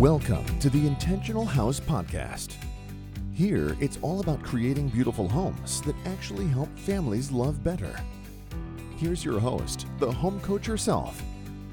[0.00, 2.54] Welcome to the Intentional House Podcast.
[3.34, 7.94] Here, it's all about creating beautiful homes that actually help families love better.
[8.96, 11.22] Here's your host, the home coach herself,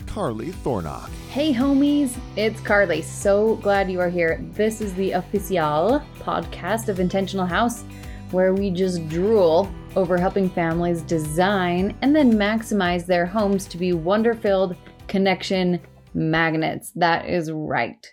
[0.08, 1.10] Carly Thornock.
[1.30, 3.02] Hey, homies, it's Carly.
[3.02, 4.44] So glad you are here.
[4.52, 7.86] This is the official podcast of Intentional House,
[8.32, 13.94] where we just drool over helping families design and then maximize their homes to be
[13.94, 14.76] wonder filled
[15.08, 15.80] connection
[16.14, 16.92] magnets.
[16.94, 18.06] That is right.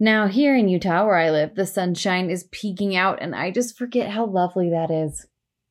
[0.00, 3.78] Now, here in Utah, where I live, the sunshine is peeking out, and I just
[3.78, 5.26] forget how lovely that is.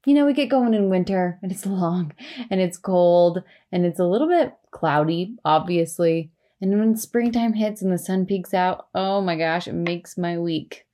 [0.05, 2.13] You know, we get going in winter, and it's long,
[2.49, 6.31] and it's cold, and it's a little bit cloudy, obviously.
[6.61, 10.37] And when springtime hits and the sun peeks out, oh my gosh, it makes my
[10.37, 10.85] week.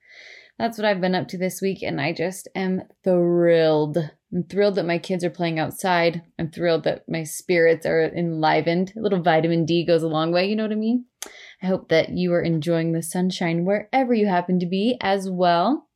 [0.58, 3.98] That's what I've been up to this week, and I just am thrilled.
[4.34, 6.24] I'm thrilled that my kids are playing outside.
[6.40, 8.94] I'm thrilled that my spirits are enlivened.
[8.98, 11.06] A little vitamin D goes a long way, you know what I mean?
[11.62, 15.88] I hope that you are enjoying the sunshine wherever you happen to be as well.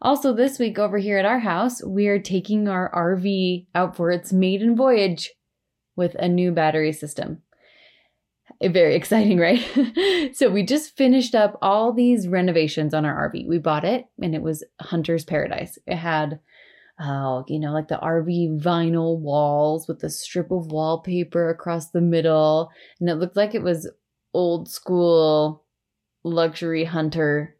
[0.00, 4.10] Also, this week over here at our house, we are taking our RV out for
[4.10, 5.32] its maiden voyage
[5.94, 7.42] with a new battery system.
[8.60, 9.64] Eh, very exciting, right?
[10.34, 13.46] so, we just finished up all these renovations on our RV.
[13.46, 15.78] We bought it and it was Hunter's Paradise.
[15.86, 16.40] It had
[17.00, 22.00] oh, you know, like the RV vinyl walls with a strip of wallpaper across the
[22.00, 22.70] middle.
[23.00, 23.90] And it looked like it was
[24.34, 25.64] old school
[26.24, 27.56] luxury hunter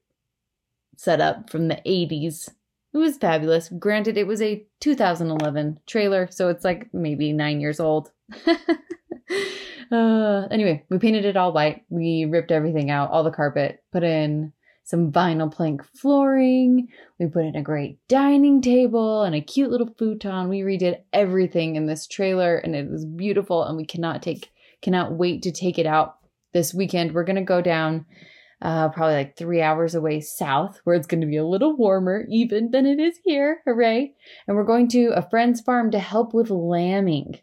[0.97, 2.48] setup from the 80s.
[2.95, 3.70] It was fabulous.
[3.79, 8.11] Granted, it was a 2011 trailer, so it's like maybe nine years old.
[9.91, 11.84] uh, anyway, we painted it all white.
[11.89, 14.53] We ripped everything out, all the carpet, put in
[14.84, 16.89] some vinyl plank flooring.
[17.19, 20.48] We put in a great dining table and a cute little futon.
[20.48, 24.51] We redid everything in this trailer and it was beautiful and we cannot take
[24.83, 26.17] cannot wait to take it out
[26.53, 27.12] this weekend.
[27.12, 28.06] We're going to go down
[28.62, 32.24] uh, probably like three hours away south, where it's going to be a little warmer
[32.30, 33.61] even than it is here.
[33.64, 34.14] Hooray!
[34.46, 37.40] And we're going to a friend's farm to help with lambing.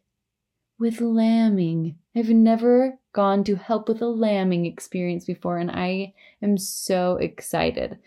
[0.80, 1.98] With lambing.
[2.16, 8.00] I've never gone to help with a lambing experience before, and I am so excited.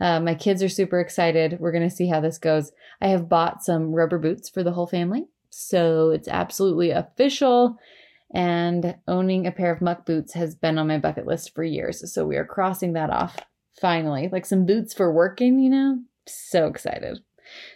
[0.00, 1.58] Uh, my kids are super excited.
[1.58, 2.72] We're going to see how this goes.
[3.00, 5.26] I have bought some rubber boots for the whole family.
[5.50, 7.76] So it's absolutely official
[8.32, 12.12] and owning a pair of muck boots has been on my bucket list for years.
[12.12, 13.38] So we are crossing that off
[13.80, 14.28] finally.
[14.30, 15.98] Like some boots for working, you know?
[16.26, 17.18] So excited.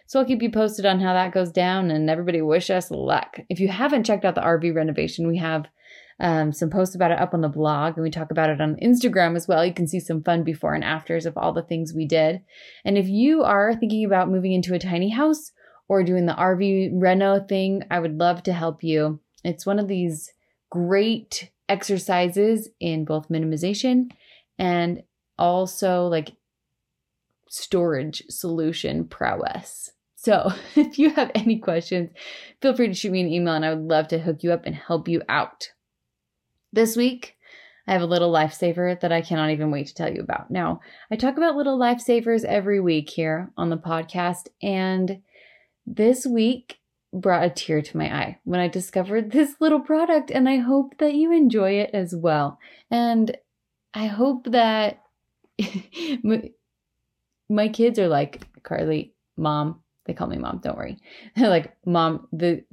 [0.06, 3.40] So I'll keep you posted on how that goes down and everybody wish us luck.
[3.50, 5.66] If you haven't checked out the RV renovation, we have
[6.18, 8.76] um, some posts about it up on the blog and we talk about it on
[8.76, 9.66] Instagram as well.
[9.66, 12.40] You can see some fun before and afters of all the things we did.
[12.84, 15.52] And if you are thinking about moving into a tiny house
[15.88, 19.20] or doing the RV reno thing, I would love to help you.
[19.44, 20.32] It's one of these
[20.70, 24.10] great exercises in both minimization
[24.58, 25.02] and
[25.38, 26.32] also like
[27.48, 29.90] storage solution prowess.
[30.16, 32.10] So, if you have any questions,
[32.60, 34.66] feel free to shoot me an email and I would love to hook you up
[34.66, 35.72] and help you out.
[36.72, 37.36] This week,
[37.86, 40.50] I have a little lifesaver that I cannot even wait to tell you about.
[40.50, 45.22] Now, I talk about little lifesavers every week here on the podcast, and
[45.86, 46.80] this week
[47.12, 50.98] brought a tear to my eye when I discovered this little product, and I hope
[50.98, 52.58] that you enjoy it as well.
[52.90, 53.36] And
[53.94, 55.02] I hope that
[56.22, 56.50] my,
[57.48, 60.98] my kids are like, Carly, mom, they call me mom, don't worry.
[61.34, 62.64] They're like, mom, the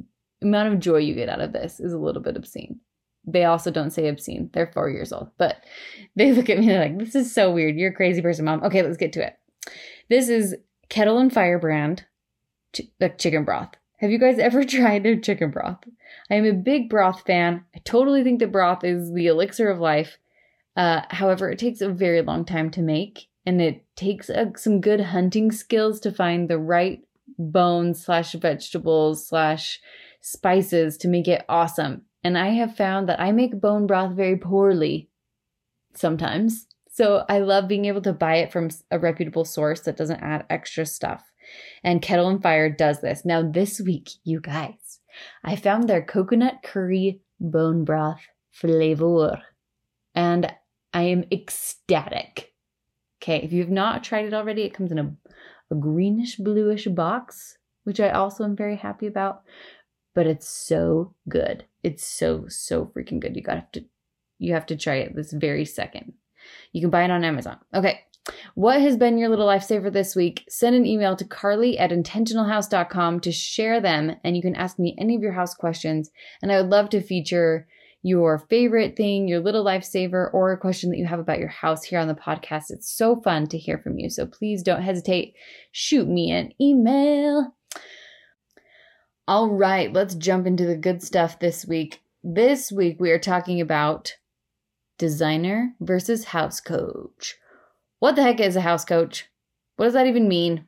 [0.42, 2.80] amount of joy you get out of this is a little bit obscene.
[3.26, 4.50] They also don't say obscene.
[4.54, 5.64] They're four years old, but
[6.16, 7.76] they look at me and like, this is so weird.
[7.76, 8.64] You're a crazy person, mom.
[8.64, 9.38] Okay, let's get to it.
[10.10, 10.56] This is
[10.90, 12.06] Kettle and Fire brand
[12.74, 12.82] ch-
[13.18, 13.70] chicken broth.
[13.98, 15.80] Have you guys ever tried their chicken broth?
[16.30, 17.66] I am a big broth fan.
[17.76, 20.18] I totally think that broth is the elixir of life.
[20.76, 24.82] Uh, however, it takes a very long time to make, and it takes a, some
[24.82, 27.02] good hunting skills to find the right
[27.38, 29.80] bones slash vegetables slash
[30.22, 32.04] spices to make it awesome.
[32.24, 35.10] And I have found that I make bone broth very poorly
[35.94, 36.68] sometimes.
[36.90, 40.46] So I love being able to buy it from a reputable source that doesn't add
[40.50, 41.33] extra stuff.
[41.84, 43.26] And Kettle and Fire does this.
[43.26, 45.00] Now, this week, you guys,
[45.44, 49.42] I found their coconut curry bone broth flavor.
[50.16, 50.54] And
[50.94, 52.54] I am ecstatic.
[53.22, 55.16] Okay, if you've not tried it already, it comes in a,
[55.72, 59.44] a greenish bluish box, which I also am very happy about.
[60.14, 61.66] But it's so good.
[61.82, 63.36] It's so, so freaking good.
[63.36, 63.86] You gotta have to
[64.40, 66.14] you have to try it this very second.
[66.74, 67.58] You can buy it on Amazon.
[67.74, 68.02] Okay,
[68.56, 70.46] what has been your little lifesaver this week?
[70.48, 74.96] Send an email to carly at intentionalhouse.com to share them, and you can ask me
[74.98, 76.10] any of your house questions.
[76.42, 77.68] And I would love to feature
[78.02, 81.84] your favorite thing, your little lifesaver, or a question that you have about your house
[81.84, 82.66] here on the podcast.
[82.70, 84.10] It's so fun to hear from you.
[84.10, 85.36] So please don't hesitate.
[85.72, 87.56] Shoot me an email.
[89.26, 92.02] All right, let's jump into the good stuff this week.
[92.24, 94.16] This week, we are talking about
[94.98, 97.38] designer versus house coach.
[98.04, 99.30] What the heck is a house coach?
[99.78, 100.66] What does that even mean?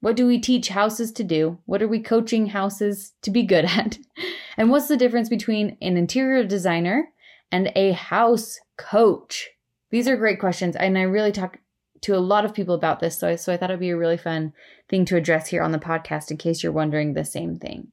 [0.00, 1.56] What do we teach houses to do?
[1.64, 3.98] What are we coaching houses to be good at?
[4.58, 7.08] And what's the difference between an interior designer
[7.50, 9.48] and a house coach?
[9.90, 10.76] These are great questions.
[10.76, 11.58] And I really talk
[12.02, 13.18] to a lot of people about this.
[13.18, 14.52] So I, so I thought it'd be a really fun
[14.90, 17.92] thing to address here on the podcast in case you're wondering the same thing.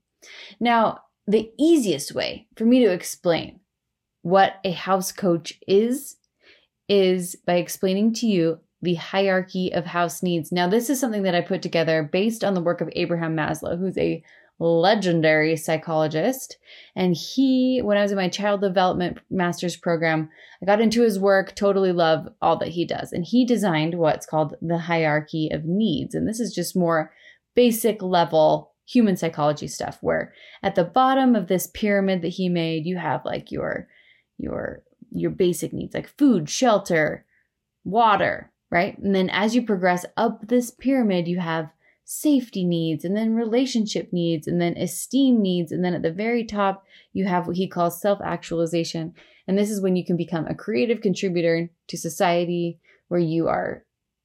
[0.59, 3.61] Now, the easiest way for me to explain
[4.21, 6.17] what a house coach is,
[6.89, 10.51] is by explaining to you the hierarchy of house needs.
[10.51, 13.77] Now, this is something that I put together based on the work of Abraham Maslow,
[13.77, 14.23] who's a
[14.59, 16.57] legendary psychologist.
[16.95, 20.29] And he, when I was in my child development master's program,
[20.61, 23.13] I got into his work, totally love all that he does.
[23.13, 26.13] And he designed what's called the hierarchy of needs.
[26.13, 27.13] And this is just more
[27.55, 30.33] basic level human psychology stuff, where
[30.63, 33.87] at the bottom of this pyramid that he made, you have like your,
[34.37, 37.25] your, your basic needs like food, shelter,
[37.83, 38.97] water, right?
[38.99, 41.71] And then as you progress up this pyramid, you have
[42.11, 45.71] safety needs and then relationship needs and then esteem needs.
[45.71, 46.83] And then at the very top,
[47.13, 49.13] you have what he calls self actualization.
[49.47, 52.79] And this is when you can become a creative contributor to society
[53.09, 53.83] where you are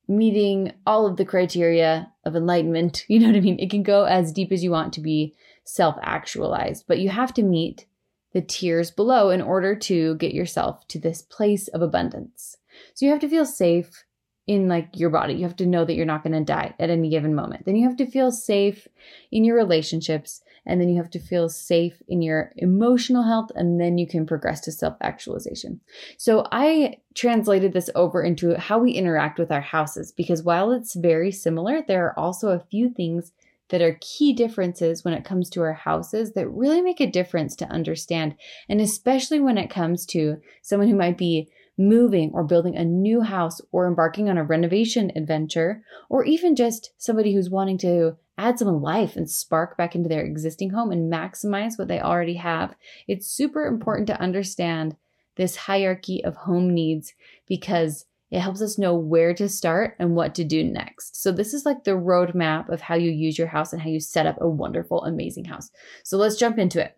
[0.08, 3.04] meeting all of the criteria of enlightenment.
[3.08, 3.58] You know what I mean?
[3.58, 5.34] It can go as deep as you want to be
[5.64, 7.86] self actualized, but you have to meet
[8.34, 12.58] the tiers below in order to get yourself to this place of abundance.
[12.92, 14.04] So you have to feel safe
[14.46, 15.34] in like your body.
[15.34, 17.64] You have to know that you're not going to die at any given moment.
[17.64, 18.86] Then you have to feel safe
[19.32, 23.81] in your relationships and then you have to feel safe in your emotional health and
[23.81, 25.81] then you can progress to self-actualization.
[26.19, 30.94] So I translated this over into how we interact with our houses because while it's
[30.94, 33.32] very similar, there are also a few things
[33.74, 37.56] that are key differences when it comes to our houses that really make a difference
[37.56, 38.36] to understand.
[38.68, 43.22] And especially when it comes to someone who might be moving or building a new
[43.22, 48.60] house or embarking on a renovation adventure, or even just somebody who's wanting to add
[48.60, 52.76] some life and spark back into their existing home and maximize what they already have,
[53.08, 54.94] it's super important to understand
[55.34, 57.12] this hierarchy of home needs
[57.48, 61.22] because it helps us know where to start and what to do next.
[61.22, 64.00] So, this is like the roadmap of how you use your house and how you
[64.00, 65.70] set up a wonderful, amazing house.
[66.02, 66.96] So, let's jump into it.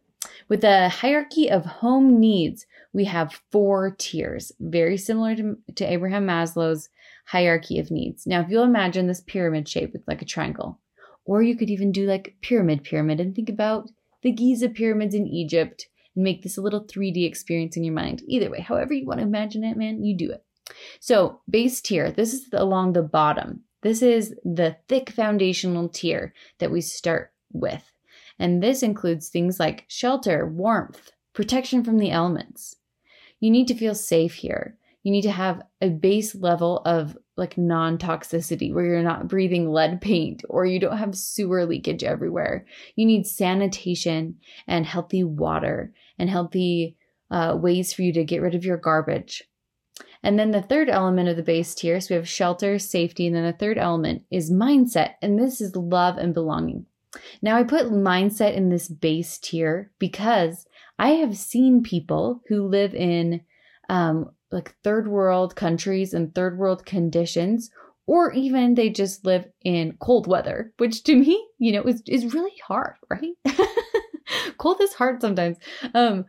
[0.48, 6.26] With the hierarchy of home needs, we have four tiers, very similar to, to Abraham
[6.26, 6.88] Maslow's
[7.26, 8.26] hierarchy of needs.
[8.26, 10.80] Now, if you'll imagine this pyramid shape with like a triangle,
[11.26, 13.90] or you could even do like pyramid pyramid and think about
[14.22, 18.22] the Giza pyramids in Egypt and make this a little 3D experience in your mind.
[18.26, 20.45] Either way, however you want to imagine it, man, you do it.
[21.00, 23.62] So, base tier, this is along the bottom.
[23.82, 27.92] This is the thick foundational tier that we start with.
[28.38, 32.76] And this includes things like shelter, warmth, protection from the elements.
[33.40, 34.76] You need to feel safe here.
[35.02, 39.70] You need to have a base level of like non toxicity where you're not breathing
[39.70, 42.66] lead paint or you don't have sewer leakage everywhere.
[42.96, 46.96] You need sanitation and healthy water and healthy
[47.30, 49.44] uh, ways for you to get rid of your garbage.
[50.22, 53.36] And then the third element of the base tier, so we have shelter, safety, and
[53.36, 55.14] then the third element is mindset.
[55.22, 56.86] And this is love and belonging.
[57.42, 60.66] Now, I put mindset in this base tier because
[60.98, 63.42] I have seen people who live in
[63.88, 67.70] um, like third world countries and third world conditions,
[68.06, 72.34] or even they just live in cold weather, which to me, you know, is, is
[72.34, 73.34] really hard, right?
[74.58, 75.56] cold is hard sometimes.
[75.94, 76.24] Um,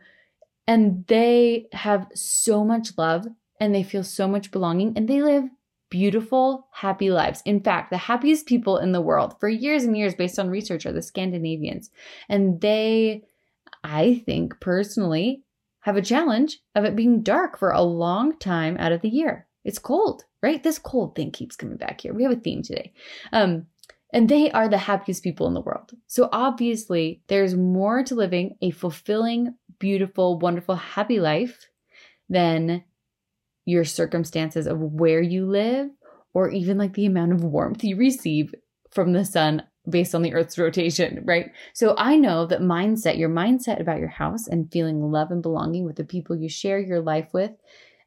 [0.66, 3.26] and they have so much love
[3.60, 5.44] and they feel so much belonging and they live
[5.90, 7.42] beautiful, happy lives.
[7.44, 10.86] In fact, the happiest people in the world for years and years, based on research,
[10.86, 11.90] are the Scandinavians.
[12.28, 13.24] And they,
[13.82, 15.44] I think personally,
[15.80, 19.46] have a challenge of it being dark for a long time out of the year.
[19.64, 20.62] It's cold, right?
[20.62, 22.12] This cold thing keeps coming back here.
[22.12, 22.92] We have a theme today.
[23.32, 23.66] Um,
[24.12, 25.92] and they are the happiest people in the world.
[26.06, 31.68] So obviously, there's more to living a fulfilling, beautiful, wonderful, happy life
[32.28, 32.84] than
[33.68, 35.90] your circumstances of where you live
[36.32, 38.54] or even like the amount of warmth you receive
[38.90, 41.50] from the sun based on the earth's rotation, right?
[41.74, 45.84] So I know that mindset, your mindset about your house and feeling love and belonging
[45.84, 47.50] with the people you share your life with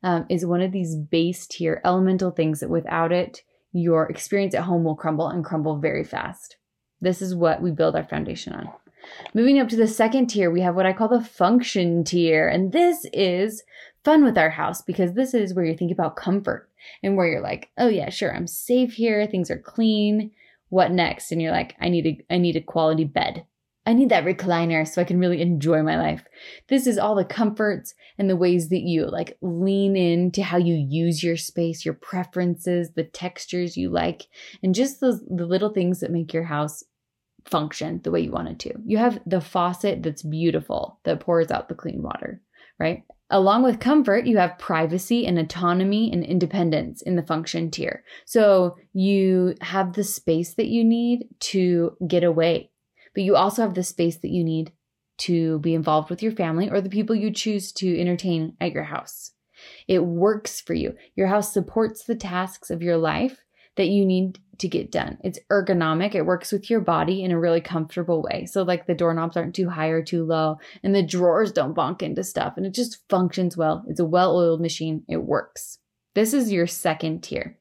[0.01, 4.63] um, is one of these base tier elemental things that without it, your experience at
[4.63, 6.57] home will crumble and crumble very fast.
[7.01, 8.67] This is what we build our foundation on.
[9.35, 12.47] Moving up to the second tier, we have what I call the function tier.
[12.47, 13.63] And this is
[14.03, 16.69] fun with our house because this is where you think about comfort
[17.03, 20.31] and where you're like, oh yeah, sure, I'm safe here, things are clean.
[20.69, 21.31] What next?
[21.31, 23.45] And you're like, I need a I need a quality bed.
[23.85, 26.23] I need that recliner so I can really enjoy my life.
[26.69, 30.75] This is all the comforts and the ways that you like lean into how you
[30.75, 34.27] use your space, your preferences, the textures you like,
[34.61, 36.83] and just those the little things that make your house
[37.45, 38.73] function the way you want it to.
[38.85, 42.39] You have the faucet that's beautiful that pours out the clean water,
[42.79, 43.03] right?
[43.31, 48.03] Along with comfort, you have privacy and autonomy and independence in the function tier.
[48.25, 52.71] So you have the space that you need to get away
[53.13, 54.71] but you also have the space that you need
[55.19, 58.83] to be involved with your family or the people you choose to entertain at your
[58.83, 59.31] house.
[59.87, 60.95] It works for you.
[61.15, 63.37] Your house supports the tasks of your life
[63.75, 65.17] that you need to get done.
[65.23, 66.13] It's ergonomic.
[66.13, 68.45] It works with your body in a really comfortable way.
[68.45, 72.01] So, like the doorknobs aren't too high or too low, and the drawers don't bonk
[72.01, 73.83] into stuff, and it just functions well.
[73.87, 75.03] It's a well oiled machine.
[75.07, 75.79] It works.
[76.13, 77.57] This is your second tier.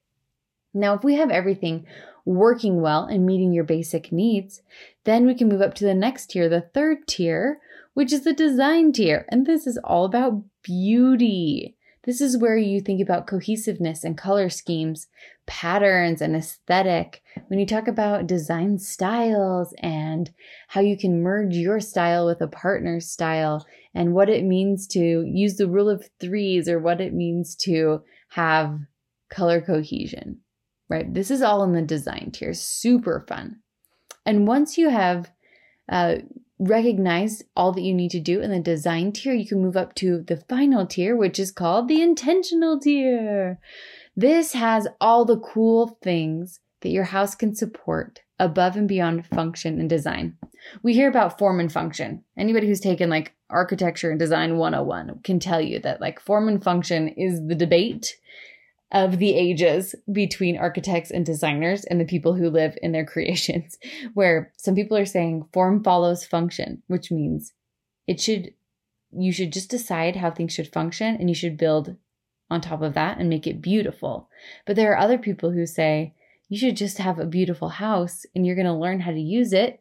[0.74, 1.86] Now, if we have everything
[2.24, 4.62] working well and meeting your basic needs,
[5.04, 7.60] then we can move up to the next tier, the third tier,
[7.94, 9.26] which is the design tier.
[9.30, 11.76] And this is all about beauty.
[12.04, 15.06] This is where you think about cohesiveness and color schemes,
[15.46, 17.22] patterns and aesthetic.
[17.48, 20.30] When you talk about design styles and
[20.68, 25.24] how you can merge your style with a partner's style and what it means to
[25.26, 28.78] use the rule of threes or what it means to have
[29.28, 30.40] color cohesion
[30.90, 31.14] right?
[31.14, 33.60] This is all in the design tier, super fun.
[34.26, 35.30] And once you have
[35.88, 36.16] uh,
[36.60, 39.94] recognized all that you need to do in the design tier, you can move up
[39.96, 43.58] to the final tier, which is called the intentional tier.
[44.14, 49.80] This has all the cool things that your house can support above and beyond function
[49.80, 50.36] and design.
[50.82, 52.24] We hear about form and function.
[52.36, 56.62] Anybody who's taken like architecture and design 101 can tell you that like form and
[56.62, 58.16] function is the debate
[58.92, 63.78] of the ages between architects and designers and the people who live in their creations,
[64.14, 67.52] where some people are saying form follows function, which means
[68.06, 68.52] it should,
[69.12, 71.96] you should just decide how things should function and you should build
[72.50, 74.28] on top of that and make it beautiful.
[74.66, 76.14] But there are other people who say
[76.48, 79.52] you should just have a beautiful house and you're going to learn how to use
[79.52, 79.80] it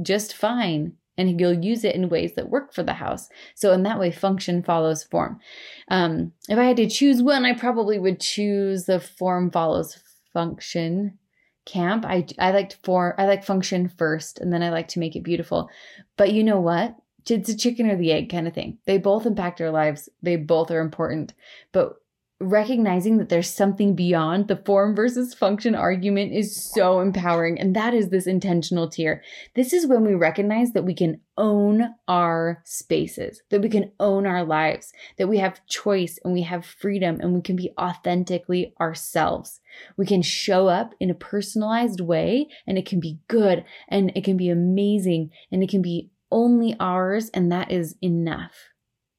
[0.00, 3.28] just fine and you'll use it in ways that work for the house.
[3.54, 5.40] So in that way, function follows form.
[5.88, 9.98] Um, if I had to choose one, I probably would choose the form follows
[10.32, 11.18] function
[11.66, 12.06] camp.
[12.06, 15.22] I I like form I like function first, and then I like to make it
[15.24, 15.68] beautiful.
[16.16, 16.96] But you know what?
[17.28, 18.78] It's a chicken or the egg kind of thing.
[18.86, 20.08] They both impact our lives.
[20.22, 21.34] They both are important.
[21.72, 21.96] But
[22.40, 27.58] recognizing that there's something beyond the form versus function argument is so empowering.
[27.58, 29.22] And that is this intentional tier.
[29.56, 34.24] This is when we recognize that we can own our spaces, that we can own
[34.24, 38.72] our lives, that we have choice and we have freedom and we can be authentically
[38.80, 39.60] ourselves.
[39.96, 44.22] We can show up in a personalized way and it can be good and it
[44.22, 47.30] can be amazing and it can be only ours.
[47.34, 48.52] And that is enough.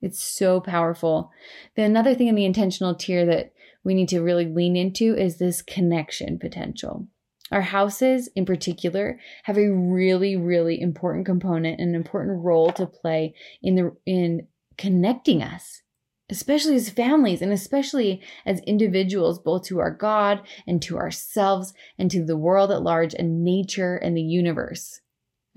[0.01, 1.31] It's so powerful.
[1.75, 3.53] Then another thing in the intentional tier that
[3.83, 7.07] we need to really lean into is this connection potential.
[7.51, 12.85] Our houses in particular have a really really important component and an important role to
[12.85, 15.81] play in the in connecting us
[16.29, 22.09] especially as families and especially as individuals both to our God and to ourselves and
[22.11, 25.01] to the world at large and nature and the universe.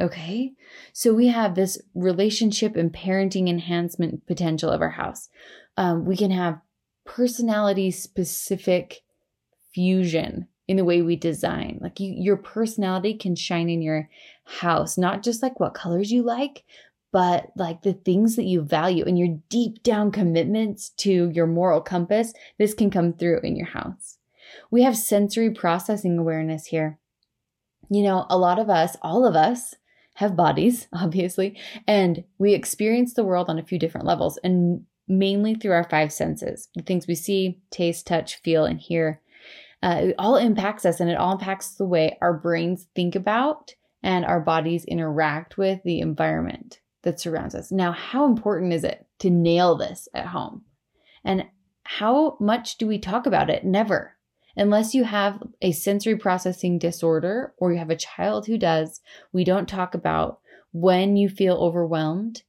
[0.03, 0.53] Okay.
[0.93, 5.29] So we have this relationship and parenting enhancement potential of our house.
[5.77, 6.61] Um, we can have
[7.05, 9.03] personality specific
[9.73, 11.79] fusion in the way we design.
[11.81, 14.09] Like you, your personality can shine in your
[14.45, 16.65] house, not just like what colors you like,
[17.13, 21.81] but like the things that you value and your deep down commitments to your moral
[21.81, 22.33] compass.
[22.59, 24.19] This can come through in your house.
[24.69, 26.99] We have sensory processing awareness here.
[27.89, 29.75] You know, a lot of us, all of us,
[30.15, 35.55] have bodies, obviously, and we experience the world on a few different levels and mainly
[35.55, 39.21] through our five senses the things we see, taste, touch, feel, and hear.
[39.83, 43.75] Uh, it all impacts us and it all impacts the way our brains think about
[44.03, 47.73] and our bodies interact with the environment that surrounds us.
[47.73, 50.63] Now, how important is it to nail this at home?
[51.25, 51.47] And
[51.85, 53.65] how much do we talk about it?
[53.65, 54.17] Never.
[54.57, 59.01] Unless you have a sensory processing disorder or you have a child who does,
[59.33, 60.41] we don't talk about
[60.73, 62.43] when you feel overwhelmed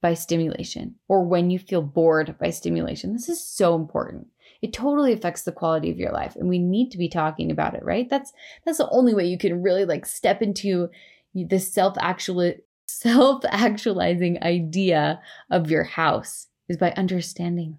[0.00, 3.12] by stimulation or when you feel bored by stimulation.
[3.12, 4.28] This is so important.
[4.62, 7.74] It totally affects the quality of your life and we need to be talking about
[7.74, 8.08] it, right?
[8.08, 8.32] That's
[8.64, 10.90] that's the only way you can really like step into
[11.34, 12.52] the self actual
[12.86, 17.78] self actualizing idea of your house is by understanding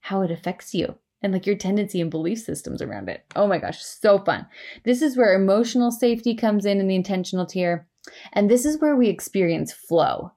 [0.00, 3.24] how it affects you and like your tendency and belief systems around it.
[3.34, 4.46] Oh my gosh, so fun.
[4.84, 7.88] This is where emotional safety comes in in the intentional tier.
[8.34, 10.32] And this is where we experience flow.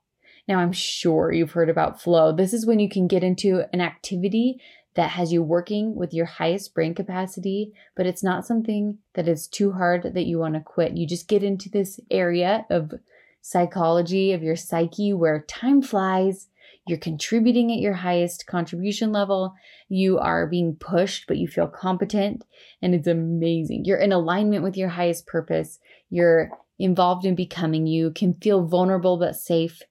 [0.48, 2.32] Now, I'm sure you've heard about flow.
[2.32, 4.62] This is when you can get into an activity
[4.96, 9.46] that has you working with your highest brain capacity, but it's not something that is
[9.46, 10.96] too hard that you want to quit.
[10.96, 12.94] You just get into this area of
[13.41, 16.48] psychology, of your psyche, where time flies
[16.88, 19.53] you're contributing at your highest contribution level.
[19.89, 22.44] You are being pushed, but you feel competent.
[22.82, 23.86] And it's amazing.
[23.86, 25.79] You're in alignment with your highest purpose.
[26.10, 27.88] You're involved in becoming.
[27.88, 29.82] You can feel vulnerable but safe.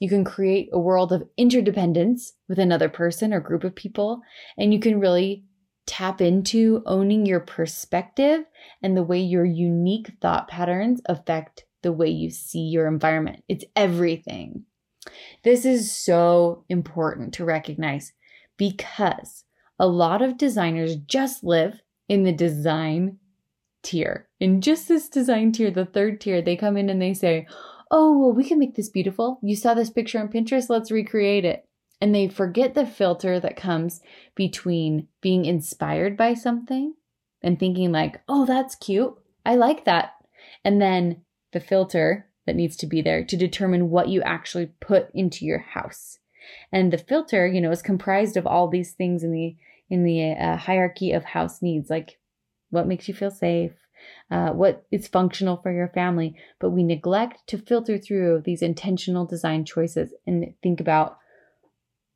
[0.00, 4.20] You can create a world of interdependence with another person or group of people.
[4.56, 5.44] And you can really
[5.86, 8.44] tap into owning your perspective
[8.82, 13.42] and the way your unique thought patterns affect the way you see your environment.
[13.48, 14.64] It's everything.
[15.44, 18.12] This is so important to recognize
[18.56, 19.44] because
[19.78, 23.18] a lot of designers just live in the design
[23.82, 24.28] tier.
[24.40, 27.46] In just this design tier, the third tier, they come in and they say,
[27.90, 29.38] Oh, well, we can make this beautiful.
[29.42, 31.64] You saw this picture on Pinterest, let's recreate it.
[32.00, 34.00] And they forget the filter that comes
[34.34, 36.94] between being inspired by something
[37.42, 39.14] and thinking, like, oh, that's cute.
[39.46, 40.12] I like that.
[40.64, 41.22] And then
[41.52, 45.58] the filter that needs to be there to determine what you actually put into your
[45.58, 46.18] house.
[46.72, 49.54] And the filter, you know, is comprised of all these things in the
[49.90, 52.18] in the uh, hierarchy of house needs, like
[52.70, 53.72] what makes you feel safe,
[54.30, 56.34] uh, what is functional for your family.
[56.58, 61.18] But we neglect to filter through these intentional design choices and think about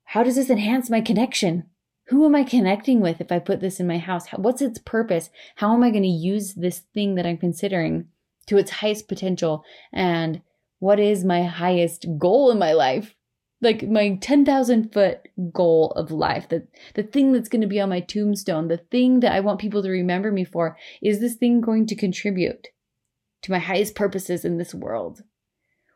[0.05, 1.65] how does this enhance my connection?
[2.07, 4.27] Who am I connecting with if I put this in my house?
[4.37, 5.31] What's its purpose?
[5.57, 8.09] How am I going to use this thing that I'm considering?
[8.47, 9.65] To its highest potential.
[9.93, 10.43] And
[10.79, 13.15] what is my highest goal in my life?
[13.61, 17.91] Like my 10,000 foot goal of life the the thing that's going to be on
[17.91, 21.61] my tombstone the thing that i want people to remember me for is this thing
[21.61, 22.67] going to contribute
[23.43, 25.23] to my highest purposes in this world?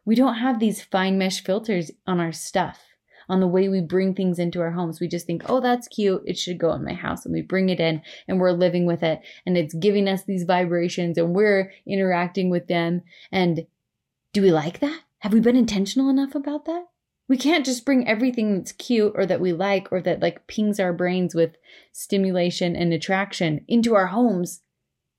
[0.04, 2.80] We don't have these fine mesh filters on our stuff
[3.28, 5.00] on the way we bring things into our homes.
[5.00, 6.22] We just think, oh, that's cute.
[6.26, 7.24] It should go in my house.
[7.24, 9.20] And we bring it in and we're living with it.
[9.44, 13.02] And it's giving us these vibrations and we're interacting with them.
[13.32, 13.66] And
[14.32, 15.00] do we like that?
[15.20, 16.86] Have we been intentional enough about that?
[17.28, 20.78] We can't just bring everything that's cute or that we like or that like pings
[20.78, 21.56] our brains with
[21.90, 24.62] stimulation and attraction into our homes.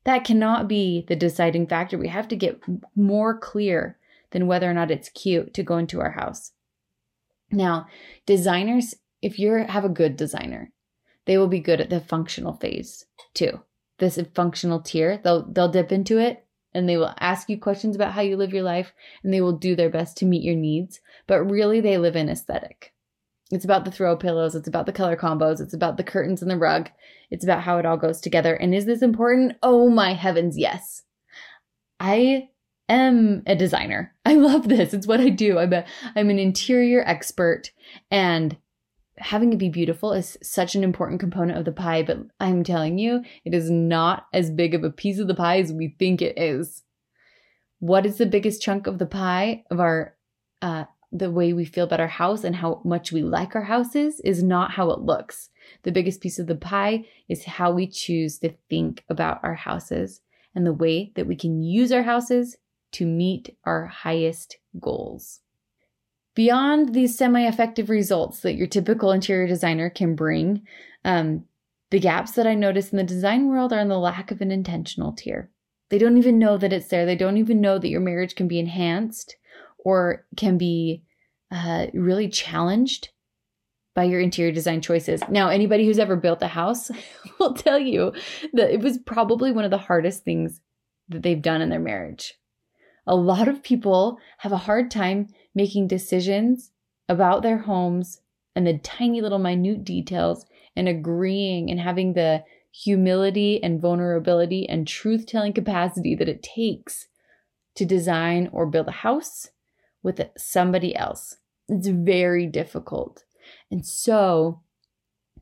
[0.05, 1.97] That cannot be the deciding factor.
[1.97, 2.61] We have to get
[2.95, 3.97] more clear
[4.31, 6.53] than whether or not it's cute to go into our house.
[7.51, 7.87] Now,
[8.25, 10.71] designers, if you have a good designer,
[11.25, 13.61] they will be good at the functional phase too.
[13.99, 18.13] This functional tier, they'll they'll dip into it and they will ask you questions about
[18.13, 20.99] how you live your life and they will do their best to meet your needs,
[21.25, 22.93] but really they live in aesthetic.
[23.49, 26.51] It's about the throw pillows, it's about the color combos, it's about the curtains and
[26.51, 26.89] the rug.
[27.31, 28.53] It's about how it all goes together.
[28.53, 29.53] And is this important?
[29.63, 31.03] Oh my heavens, yes.
[31.99, 32.49] I
[32.89, 34.13] am a designer.
[34.25, 34.93] I love this.
[34.93, 35.59] It's what I do.
[35.59, 37.71] I'm a I'm an interior expert
[38.11, 38.57] and
[39.19, 42.99] having it be beautiful is such an important component of the pie, but I'm telling
[42.99, 46.21] you, it is not as big of a piece of the pie as we think
[46.21, 46.83] it is.
[47.79, 50.15] What is the biggest chunk of the pie of our
[50.61, 54.19] uh the way we feel about our house and how much we like our houses
[54.21, 55.49] is not how it looks.
[55.83, 60.21] The biggest piece of the pie is how we choose to think about our houses
[60.53, 62.57] and the way that we can use our houses
[62.93, 65.41] to meet our highest goals.
[66.35, 70.61] Beyond these semi effective results that your typical interior designer can bring,
[71.03, 71.45] um,
[71.89, 74.51] the gaps that I notice in the design world are in the lack of an
[74.51, 75.49] intentional tier.
[75.89, 77.05] They don't even know that it's there.
[77.05, 79.37] They don't even know that your marriage can be enhanced
[79.77, 81.03] or can be
[81.49, 83.09] uh, really challenged
[83.95, 85.21] by your interior design choices.
[85.29, 86.91] Now, anybody who's ever built a house
[87.39, 88.13] will tell you
[88.53, 90.61] that it was probably one of the hardest things
[91.09, 92.35] that they've done in their marriage
[93.07, 96.71] a lot of people have a hard time making decisions
[97.09, 98.21] about their homes
[98.55, 104.87] and the tiny little minute details and agreeing and having the humility and vulnerability and
[104.87, 107.07] truth telling capacity that it takes
[107.75, 109.49] to design or build a house
[110.03, 111.37] with somebody else.
[111.69, 113.23] It's very difficult.
[113.71, 114.61] And so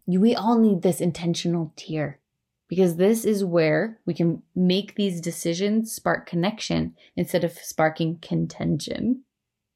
[0.08, 2.19] we all need this intentional tier
[2.67, 9.23] because this is where we can make these decisions spark connection instead of sparking contention.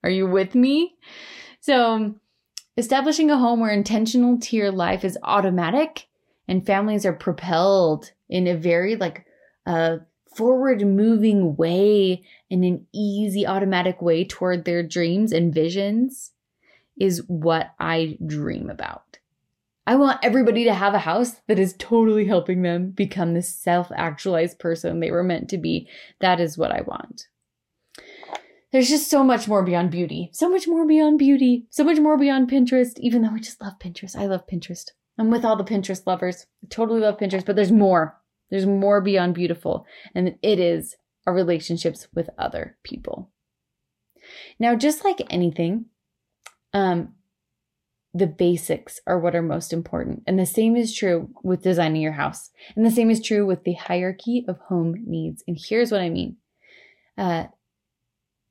[0.04, 0.95] Are you with me?
[1.60, 2.15] So,
[2.78, 6.08] establishing a home where intentional tier life is automatic
[6.47, 9.25] and families are propelled in a very like
[9.65, 9.97] uh,
[10.36, 16.32] forward moving way in an easy automatic way toward their dreams and visions
[16.99, 19.18] is what I dream about.
[19.89, 23.91] I want everybody to have a house that is totally helping them become the self
[23.95, 25.89] actualized person they were meant to be.
[26.21, 27.28] That is what I want.
[28.71, 32.19] There's just so much more beyond beauty, so much more beyond beauty, so much more
[32.19, 34.15] beyond Pinterest, even though we just love Pinterest.
[34.15, 34.91] I love Pinterest.
[35.17, 36.45] I'm with all the Pinterest lovers.
[36.63, 38.15] I totally love Pinterest, but there's more.
[38.52, 43.32] There's more beyond beautiful, and it is our relationships with other people.
[44.60, 45.86] Now, just like anything,
[46.73, 47.15] um,
[48.13, 50.24] the basics are what are most important.
[50.26, 52.50] And the same is true with designing your house.
[52.76, 55.43] And the same is true with the hierarchy of home needs.
[55.48, 56.38] And here's what I mean.
[57.17, 57.45] Uh,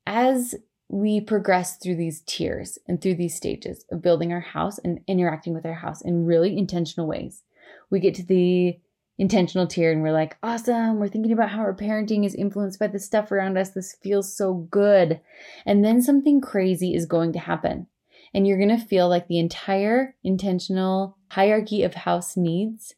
[0.07, 0.55] as
[0.87, 5.53] we progress through these tiers and through these stages of building our house and interacting
[5.53, 7.43] with our house in really intentional ways,
[7.89, 8.79] we get to the
[9.19, 10.97] intentional tier and we're like, awesome.
[10.97, 13.71] We're thinking about how our parenting is influenced by the stuff around us.
[13.71, 15.19] This feels so good.
[15.65, 17.87] And then something crazy is going to happen.
[18.33, 22.95] And you're going to feel like the entire intentional hierarchy of house needs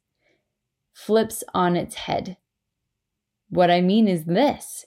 [0.94, 2.38] flips on its head.
[3.50, 4.86] What I mean is this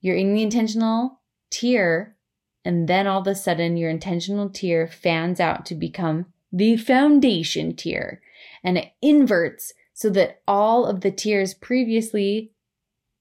[0.00, 2.16] you're in the intentional tier,
[2.64, 7.76] and then all of a sudden, your intentional tier fans out to become the foundation
[7.76, 8.22] tier,
[8.64, 12.52] and it inverts so that all of the tiers previously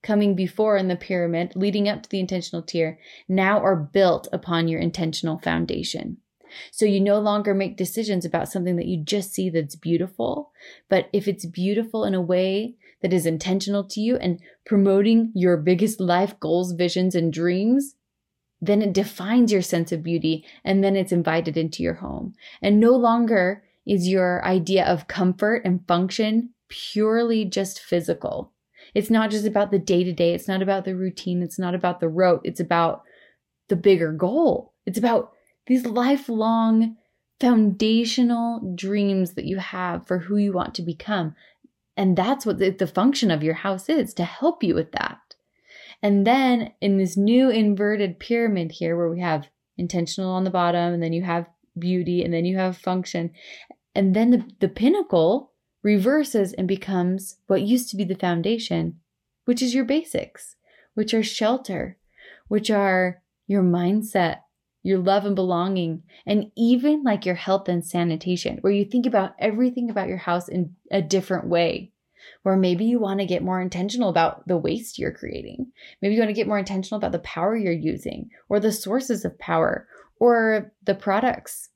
[0.02, 4.68] coming before in the pyramid, leading up to the intentional tier, now are built upon
[4.70, 6.18] your intentional foundation.
[6.72, 10.52] So you no longer make decisions about something that you just see that's beautiful,
[10.90, 15.58] but if it's beautiful in a way that is intentional to you and promoting your
[15.58, 17.96] biggest life goals, visions, and dreams,
[18.62, 22.34] then it defines your sense of beauty and then it's invited into your home.
[22.62, 28.52] And no longer is your idea of comfort and function purely just physical.
[28.94, 30.34] It's not just about the day to day.
[30.34, 31.42] It's not about the routine.
[31.42, 32.42] It's not about the rote.
[32.44, 33.04] It's about
[33.68, 34.74] the bigger goal.
[34.86, 35.34] It's about
[35.70, 36.98] these lifelong
[37.40, 41.36] foundational dreams that you have for who you want to become.
[41.96, 45.20] And that's what the, the function of your house is to help you with that.
[46.02, 50.94] And then in this new inverted pyramid here, where we have intentional on the bottom,
[50.94, 51.46] and then you have
[51.78, 53.32] beauty, and then you have function,
[53.94, 55.52] and then the, the pinnacle
[55.84, 59.00] reverses and becomes what used to be the foundation,
[59.46, 60.56] which is your basics,
[60.94, 61.98] which are shelter,
[62.48, 64.40] which are your mindset,
[64.82, 69.36] your love and belonging, and even like your health and sanitation, where you think about
[69.40, 71.92] everything about your house in a different way.
[72.44, 75.72] Where maybe you want to get more intentional about the waste you're creating.
[76.02, 79.26] Maybe you want to get more intentional about the power you're using, or the sources
[79.26, 79.88] of power,
[80.20, 81.70] or the products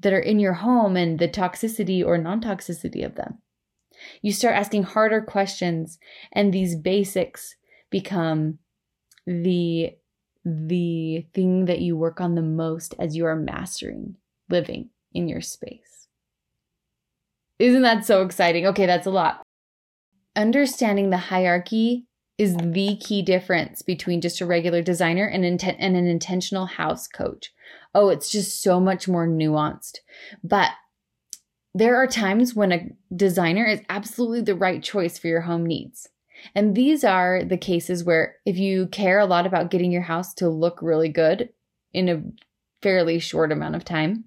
[0.00, 3.38] that are in your home and the toxicity or non toxicity of them.
[4.20, 5.98] You start asking harder questions,
[6.32, 7.54] and these basics
[7.90, 8.58] become
[9.26, 9.96] the
[10.44, 14.16] the thing that you work on the most as you are mastering
[14.48, 16.08] living in your space.
[17.58, 18.66] Isn't that so exciting?
[18.66, 19.42] Okay, that's a lot.
[20.34, 22.06] Understanding the hierarchy
[22.38, 27.06] is the key difference between just a regular designer and, inten- and an intentional house
[27.06, 27.52] coach.
[27.94, 29.98] Oh, it's just so much more nuanced.
[30.42, 30.70] But
[31.74, 36.08] there are times when a designer is absolutely the right choice for your home needs.
[36.54, 40.34] And these are the cases where if you care a lot about getting your house
[40.34, 41.50] to look really good
[41.92, 42.22] in a
[42.82, 44.24] fairly short amount of time,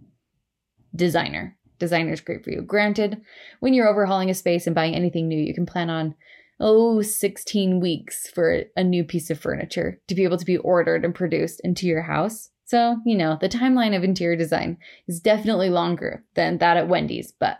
[0.95, 1.57] designer.
[1.77, 2.61] Designer is great for you.
[2.61, 3.21] Granted,
[3.59, 6.15] when you're overhauling a space and buying anything new, you can plan on
[6.59, 11.03] oh 16 weeks for a new piece of furniture to be able to be ordered
[11.03, 12.49] and produced into your house.
[12.63, 17.31] So, you know, the timeline of interior design is definitely longer than that at Wendy's,
[17.31, 17.57] but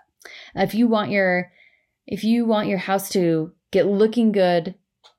[0.56, 1.52] if you want your
[2.08, 4.76] if you want your house to get looking good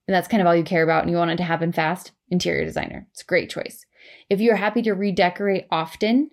[0.08, 2.12] and that's kind of all you care about and you want it to happen fast,
[2.30, 3.06] interior designer.
[3.10, 3.84] It's a great choice.
[4.30, 6.30] If you're happy to redecorate often,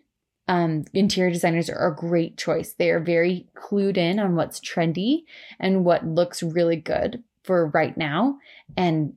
[0.47, 2.73] um, interior designers are a great choice.
[2.73, 5.23] They are very clued in on what's trendy
[5.59, 8.37] and what looks really good for right now.
[8.77, 9.13] And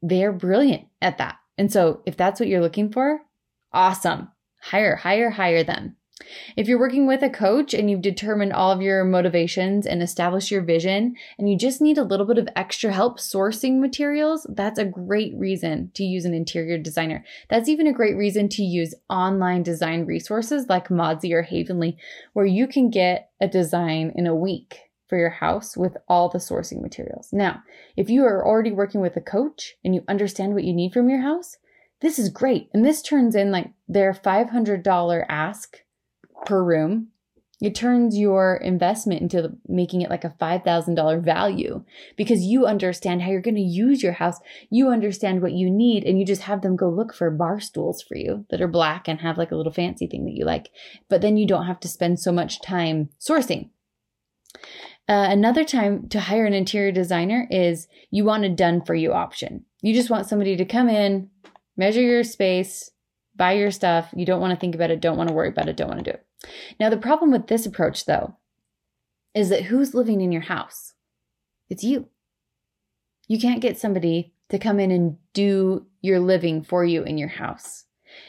[0.00, 1.36] they're brilliant at that.
[1.58, 3.20] And so if that's what you're looking for,
[3.72, 4.28] Awesome.
[4.62, 5.96] Hire, hire, hire them.
[6.56, 10.50] If you're working with a coach and you've determined all of your motivations and established
[10.50, 14.78] your vision, and you just need a little bit of extra help sourcing materials, that's
[14.78, 17.24] a great reason to use an interior designer.
[17.48, 21.96] That's even a great reason to use online design resources like Modsy or Havenly,
[22.32, 26.38] where you can get a design in a week for your house with all the
[26.38, 27.30] sourcing materials.
[27.32, 27.62] Now,
[27.96, 31.10] if you are already working with a coach and you understand what you need from
[31.10, 31.58] your house,
[32.00, 32.70] this is great.
[32.72, 35.78] And this turns in like their $500 ask
[36.46, 37.08] per room
[37.60, 41.84] It turns your investment into making it like a $5,000 value
[42.16, 44.38] because you understand how you're going to use your house.
[44.70, 48.02] You understand what you need and you just have them go look for bar stools
[48.02, 50.70] for you that are black and have like a little fancy thing that you like.
[51.10, 53.68] But then you don't have to spend so much time sourcing.
[55.06, 59.12] Uh, another time to hire an interior designer is you want a done for you
[59.12, 59.64] option.
[59.82, 61.28] You just want somebody to come in,
[61.76, 62.90] measure your space,
[63.34, 64.08] buy your stuff.
[64.16, 66.04] You don't want to think about it, don't want to worry about it, don't want
[66.04, 66.24] to do it.
[66.78, 68.36] Now, the problem with this approach, though,
[69.34, 70.94] is that who's living in your house?
[71.68, 72.08] It's you.
[73.28, 77.28] You can't get somebody to come in and do your living for you in your
[77.28, 77.84] house.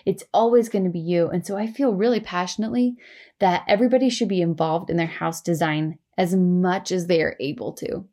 [0.06, 1.30] It's always going to be you.
[1.30, 2.96] And so I feel really passionately
[3.40, 7.74] that everybody should be involved in their house design as much as they are able
[7.74, 8.06] to.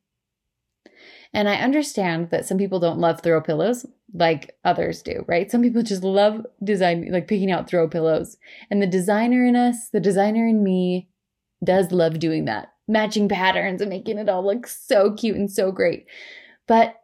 [1.35, 5.51] And I understand that some people don't love throw pillows like others do, right?
[5.51, 8.39] Some people just love design, like picking out throw pillows.
[8.71, 11.09] And the designer in us, the designer in me,
[11.63, 15.73] does love doing that, matching patterns and making it all look so cute and so
[15.73, 16.07] great.
[16.67, 16.95] But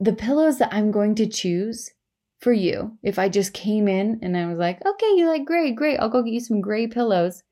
[0.00, 1.90] the pillows that I'm going to choose
[2.40, 5.72] for you, if I just came in and I was like, okay, you like gray,
[5.72, 7.42] great, I'll go get you some gray pillows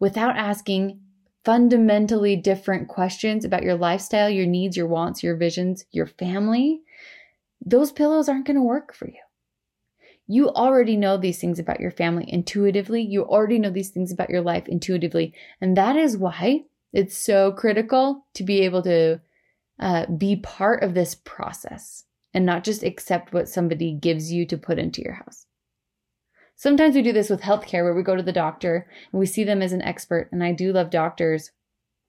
[0.00, 1.00] without asking
[1.48, 6.82] fundamentally different questions about your lifestyle, your needs, your wants, your visions, your family,
[7.64, 9.22] those pillows aren't going to work for you.
[10.26, 13.00] You already know these things about your family intuitively.
[13.00, 15.32] You already know these things about your life intuitively.
[15.62, 19.18] And that is why it's so critical to be able to
[19.80, 24.58] uh, be part of this process and not just accept what somebody gives you to
[24.58, 25.46] put into your house.
[26.58, 29.44] Sometimes we do this with healthcare where we go to the doctor and we see
[29.44, 30.28] them as an expert.
[30.30, 31.52] And I do love doctors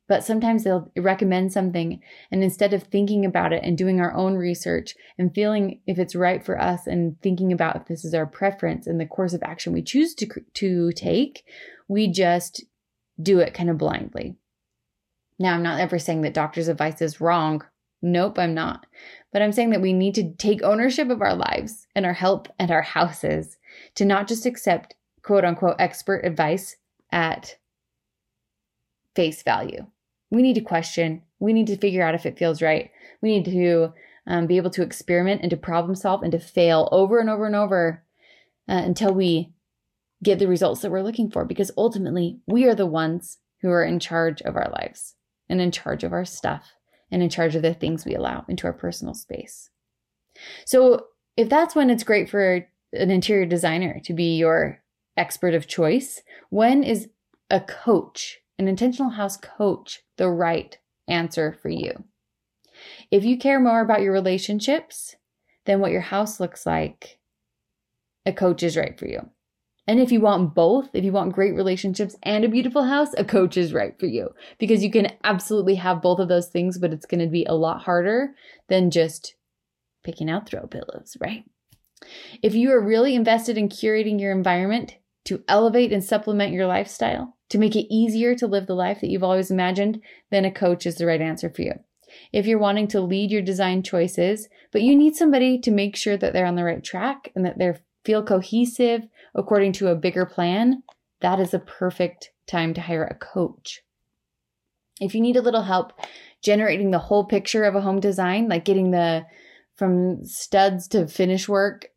[0.09, 4.33] but sometimes they'll recommend something, and instead of thinking about it and doing our own
[4.33, 8.25] research and feeling if it's right for us and thinking about if this is our
[8.25, 11.45] preference and the course of action we choose to, to take,
[11.87, 12.65] we just
[13.21, 14.35] do it kind of blindly.
[15.37, 17.63] Now, I'm not ever saying that doctor's advice is wrong.
[18.01, 18.87] Nope, I'm not.
[19.31, 22.47] But I'm saying that we need to take ownership of our lives and our health
[22.57, 23.57] and our houses
[23.95, 26.77] to not just accept quote unquote expert advice
[27.11, 27.57] at
[29.15, 29.85] face value
[30.31, 31.23] we need to question.
[31.39, 32.91] We need to figure out if it feels right.
[33.21, 33.93] We need to
[34.27, 37.45] um, be able to experiment and to problem solve and to fail over and over
[37.45, 38.03] and over
[38.67, 39.53] uh, until we
[40.21, 41.45] get the results that we're looking for.
[41.45, 45.15] Because ultimately, we are the ones who are in charge of our lives
[45.49, 46.73] and in charge of our stuff
[47.11, 49.69] and in charge of the things we allow into our personal space.
[50.65, 54.81] So, if that's when it's great for an interior designer to be your
[55.15, 57.09] expert of choice, when is
[57.49, 62.03] a coach an intentional house coach the right answer for you.
[63.09, 65.15] If you care more about your relationships
[65.65, 67.19] than what your house looks like,
[68.25, 69.29] a coach is right for you.
[69.89, 73.25] And if you want both, if you want great relationships and a beautiful house, a
[73.25, 76.93] coach is right for you because you can absolutely have both of those things, but
[76.93, 78.35] it's going to be a lot harder
[78.67, 79.33] than just
[80.03, 81.43] picking out throw pillows, right?
[82.43, 87.35] If you are really invested in curating your environment to elevate and supplement your lifestyle,
[87.49, 90.85] to make it easier to live the life that you've always imagined, then a coach
[90.85, 91.73] is the right answer for you.
[92.31, 96.15] If you're wanting to lead your design choices, but you need somebody to make sure
[96.15, 97.73] that they're on the right track and that they
[98.05, 99.01] feel cohesive
[99.35, 100.83] according to a bigger plan,
[101.21, 103.81] that is a perfect time to hire a coach.
[104.99, 105.93] If you need a little help
[106.43, 109.25] generating the whole picture of a home design, like getting the
[109.75, 111.87] from studs to finish work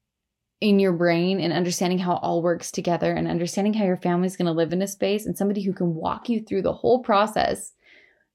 [0.61, 4.37] in your brain and understanding how it all works together and understanding how your family's
[4.37, 7.01] going to live in a space and somebody who can walk you through the whole
[7.01, 7.73] process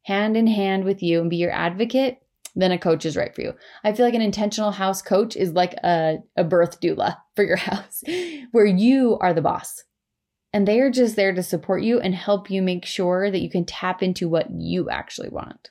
[0.04, 2.18] hand in hand with you and be your advocate,
[2.58, 3.54] then a coach is right for you.
[3.84, 7.56] I feel like an intentional house coach is like a, a birth doula for your
[7.58, 8.04] house,
[8.52, 9.84] where you are the boss.
[10.54, 13.50] And they are just there to support you and help you make sure that you
[13.50, 15.70] can tap into what you actually want.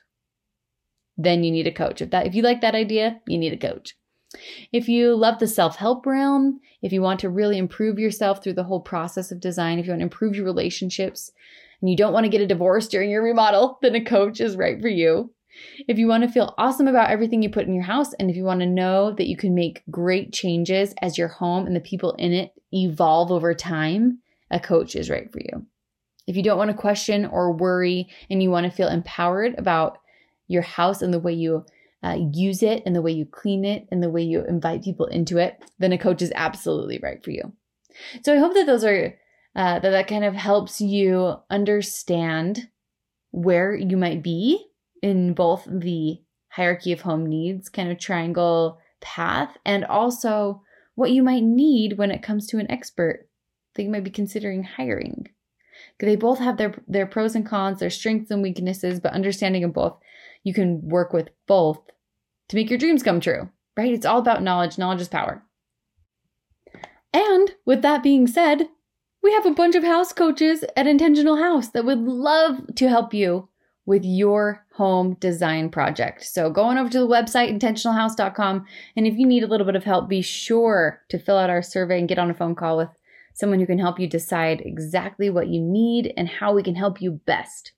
[1.17, 2.01] Then you need a coach.
[2.01, 3.97] If that if you like that idea, you need a coach.
[4.71, 8.53] If you love the self help realm, if you want to really improve yourself through
[8.53, 11.31] the whole process of design, if you want to improve your relationships,
[11.81, 14.55] and you don't want to get a divorce during your remodel, then a coach is
[14.55, 15.33] right for you.
[15.87, 18.35] If you want to feel awesome about everything you put in your house, and if
[18.35, 21.81] you want to know that you can make great changes as your home and the
[21.81, 24.19] people in it evolve over time,
[24.51, 25.65] a coach is right for you.
[26.27, 29.99] If you don't want to question or worry and you want to feel empowered about
[30.47, 31.65] your house and the way you
[32.03, 35.05] uh, use it and the way you clean it and the way you invite people
[35.05, 37.53] into it, then a coach is absolutely right for you.
[38.23, 39.15] So I hope that those are
[39.55, 42.69] uh, that that kind of helps you understand
[43.31, 44.66] where you might be
[45.01, 50.61] in both the hierarchy of home needs kind of triangle path and also
[50.95, 53.27] what you might need when it comes to an expert
[53.75, 55.27] that you might be considering hiring.
[55.99, 59.73] They both have their their pros and cons, their strengths and weaknesses, but understanding of
[59.73, 59.97] both,
[60.43, 61.79] you can work with both
[62.49, 63.93] to make your dreams come true, right?
[63.93, 64.77] It's all about knowledge.
[64.77, 65.43] Knowledge is power.
[67.13, 68.69] And with that being said,
[69.21, 73.13] we have a bunch of house coaches at Intentional House that would love to help
[73.13, 73.49] you
[73.85, 76.23] with your home design project.
[76.23, 78.65] So go on over to the website, intentionalhouse.com.
[78.95, 81.63] And if you need a little bit of help, be sure to fill out our
[81.63, 82.89] survey and get on a phone call with
[83.33, 87.01] someone who can help you decide exactly what you need and how we can help
[87.01, 87.71] you best.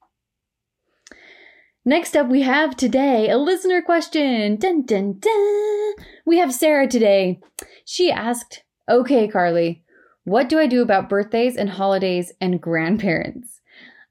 [1.85, 4.57] Next up, we have today a listener question.
[4.57, 5.93] Dun, dun, dun.
[6.25, 7.39] We have Sarah today.
[7.85, 9.83] She asked, Okay, Carly,
[10.25, 13.58] what do I do about birthdays and holidays and grandparents?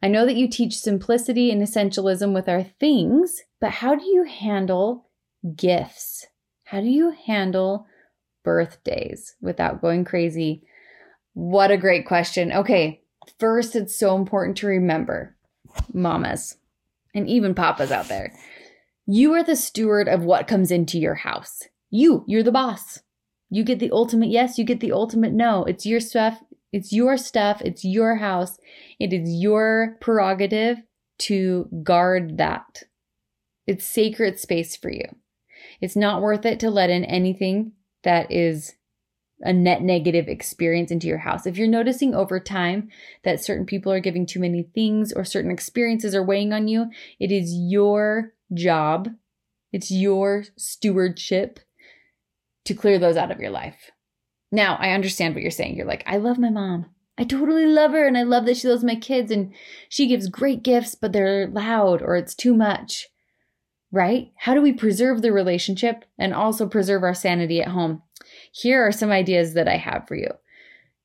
[0.03, 4.25] I know that you teach simplicity and essentialism with our things, but how do you
[4.25, 5.09] handle
[5.57, 6.27] gifts?
[6.65, 7.87] How do you handle
[8.45, 10.63] birthdays without going crazy?
[11.35, 12.53] What a great question.
[12.53, 13.03] Okay,
[13.39, 15.37] first, it's so important to remember,
[15.93, 16.57] mamas
[17.15, 18.33] and even papas out there,
[19.07, 21.63] you are the steward of what comes into your house.
[21.91, 23.01] You, you're the boss.
[23.51, 25.65] You get the ultimate yes, you get the ultimate no.
[25.65, 28.59] It's your stuff, it's your stuff, it's your house.
[28.99, 30.79] It is your prerogative
[31.21, 32.85] to guard that.
[33.67, 35.05] It's sacred space for you.
[35.81, 38.75] It's not worth it to let in anything that is
[39.41, 41.47] a net negative experience into your house.
[41.47, 42.89] If you're noticing over time
[43.23, 46.91] that certain people are giving too many things or certain experiences are weighing on you,
[47.21, 49.09] it is your job,
[49.73, 51.61] it's your stewardship
[52.65, 53.91] to clear those out of your life.
[54.51, 55.77] Now, I understand what you're saying.
[55.77, 56.87] You're like, I love my mom.
[57.19, 59.53] I totally love her and I love that she loves my kids and
[59.89, 63.09] she gives great gifts, but they're loud or it's too much.
[63.91, 64.33] Right?
[64.37, 68.03] How do we preserve the relationship and also preserve our sanity at home?
[68.53, 70.31] Here are some ideas that I have for you.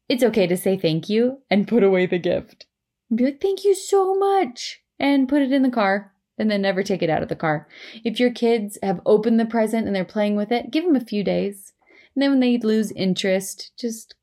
[0.08, 2.68] It's okay to say thank you and put away the gift.
[3.14, 6.84] Be like, thank you so much, and put it in the car and then never
[6.84, 7.68] take it out of the car.
[8.04, 11.06] If your kids have opened the present and they're playing with it, give them a
[11.06, 11.73] few days.
[12.16, 14.16] And then when they lose interest, just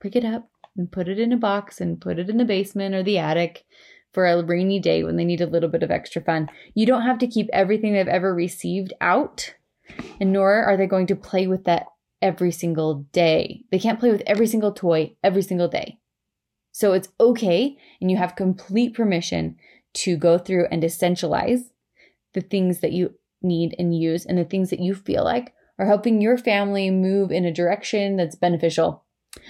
[0.00, 2.94] pick it up and put it in a box and put it in the basement
[2.94, 3.64] or the attic
[4.12, 6.48] for a rainy day when they need a little bit of extra fun.
[6.74, 9.54] You don't have to keep everything they've ever received out,
[10.20, 11.86] and nor are they going to play with that
[12.22, 13.64] every single day.
[13.70, 15.98] They can't play with every single toy every single day.
[16.72, 19.56] So it's okay, and you have complete permission
[19.94, 21.70] to go through and essentialize
[22.34, 25.86] the things that you need and use and the things that you feel like are
[25.86, 29.04] helping your family move in a direction that's beneficial.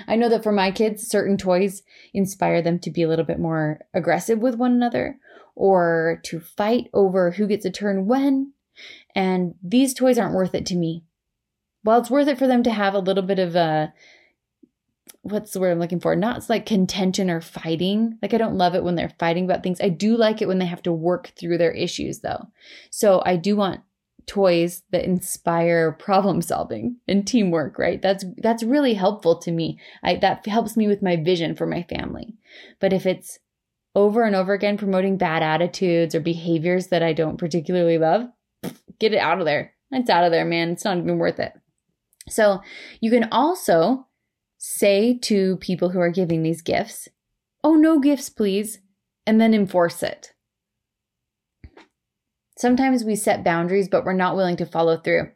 [0.09, 3.39] I know that for my kids, certain toys inspire them to be a little bit
[3.39, 5.19] more aggressive with one another
[5.55, 8.53] or to fight over who gets a turn when.
[9.15, 11.05] And these toys aren't worth it to me.
[11.83, 13.93] While it's worth it for them to have a little bit of a
[15.23, 16.15] what's the word I'm looking for?
[16.15, 18.19] Not like contention or fighting.
[18.23, 19.81] Like I don't love it when they're fighting about things.
[19.81, 22.47] I do like it when they have to work through their issues though.
[22.91, 23.81] So I do want
[24.27, 28.03] toys that inspire problem solving and teamwork right?
[28.03, 29.79] That's that's really helpful to me.
[30.03, 32.35] I, that helps me with my vision for my family.
[32.81, 33.39] But if it's
[33.95, 38.27] over and over again promoting bad attitudes or behaviors that i don't particularly love
[38.99, 39.73] get it out of there.
[39.91, 40.71] It's out of there man.
[40.71, 41.53] It's not even worth it.
[42.29, 42.61] So
[43.01, 44.07] you can also
[44.59, 47.09] say to people who are giving these gifts
[47.63, 48.81] oh no gifts please
[49.27, 50.33] and then enforce it
[52.57, 55.31] Sometimes we set boundaries, but we're not willing to follow through.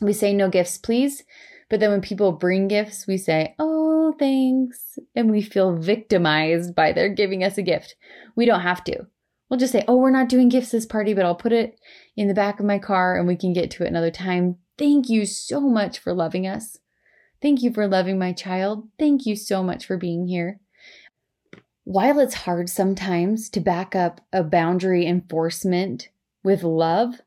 [0.00, 1.22] We say no gifts, please.
[1.68, 4.98] But then when people bring gifts, we say, oh, thanks.
[5.14, 7.96] And we feel victimized by their giving us a gift.
[8.36, 9.06] We don't have to.
[9.48, 11.78] We'll just say, oh, we're not doing gifts this party, but I'll put it
[12.16, 14.56] in the back of my car and we can get to it another time.
[14.78, 16.78] Thank you so much for loving us.
[17.42, 18.88] Thank you for loving my child.
[18.98, 20.60] Thank you so much for being here.
[21.84, 26.08] While it's hard sometimes to back up a boundary enforcement
[26.46, 27.20] with love,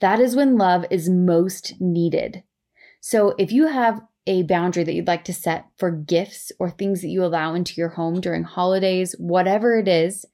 [0.00, 2.42] that is when love is most needed.
[3.00, 7.00] So if you have a boundary that you'd like to set for gifts or things
[7.00, 10.26] that you allow into your home during holidays, whatever it is,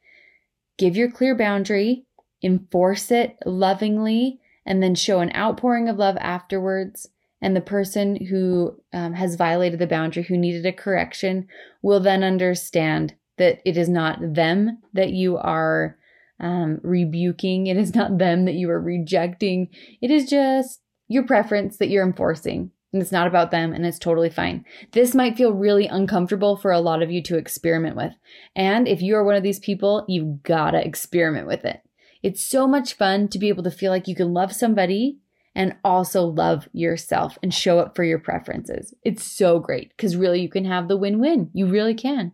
[0.76, 2.04] give your clear boundary,
[2.42, 7.10] enforce it lovingly, and then show an outpouring of love afterwards.
[7.40, 11.46] And the person who um, has violated the boundary, who needed a correction,
[11.80, 15.96] will then understand that it is not them that you are
[16.42, 17.68] um, rebuking.
[17.68, 19.68] It is not them that you are rejecting.
[20.00, 22.72] It is just your preference that you're enforcing.
[22.92, 24.66] And it's not about them, and it's totally fine.
[24.90, 28.12] This might feel really uncomfortable for a lot of you to experiment with.
[28.54, 31.80] And if you are one of these people, you've gotta experiment with it.
[32.22, 35.18] It's so much fun to be able to feel like you can love somebody
[35.54, 38.94] and also love yourself and show up for your preferences.
[39.02, 41.50] It's so great because really you can have the win win.
[41.54, 42.32] You really can.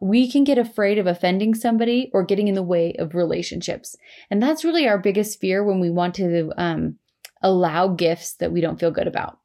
[0.00, 3.96] We can get afraid of offending somebody or getting in the way of relationships.
[4.30, 6.98] And that's really our biggest fear when we want to um,
[7.42, 9.38] allow gifts that we don't feel good about.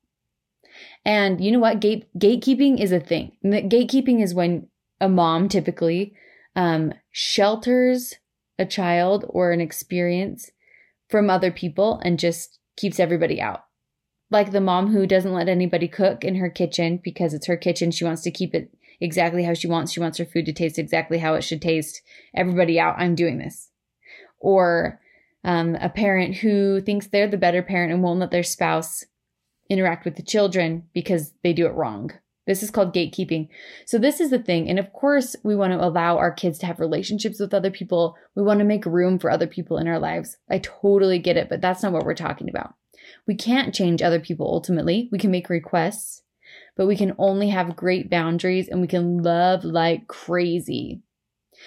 [1.03, 1.79] And you know what?
[1.79, 3.31] Gate gatekeeping is a thing.
[3.43, 4.67] Gatekeeping is when
[4.99, 6.13] a mom typically
[6.55, 8.15] um, shelters
[8.59, 10.51] a child or an experience
[11.09, 13.65] from other people and just keeps everybody out.
[14.29, 17.91] Like the mom who doesn't let anybody cook in her kitchen because it's her kitchen.
[17.91, 18.71] She wants to keep it
[19.01, 19.91] exactly how she wants.
[19.91, 22.01] She wants her food to taste exactly how it should taste.
[22.33, 22.95] Everybody out.
[22.97, 23.69] I'm doing this.
[24.39, 25.01] Or
[25.43, 29.03] um, a parent who thinks they're the better parent and won't let their spouse
[29.69, 32.11] interact with the children because they do it wrong.
[32.47, 33.49] This is called gatekeeping.
[33.85, 34.67] So, this is the thing.
[34.67, 38.15] And of course, we want to allow our kids to have relationships with other people.
[38.35, 40.37] We want to make room for other people in our lives.
[40.49, 42.73] I totally get it, but that's not what we're talking about.
[43.27, 45.07] We can't change other people ultimately.
[45.11, 46.20] We can make requests,
[46.75, 51.01] but we can only have great boundaries and we can love like crazy.